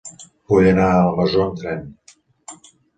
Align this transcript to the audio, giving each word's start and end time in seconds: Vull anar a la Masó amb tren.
Vull 0.53 0.69
anar 0.69 0.87
a 0.95 1.05
la 1.09 1.13
Masó 1.21 1.47
amb 1.47 1.63
tren. 1.63 1.87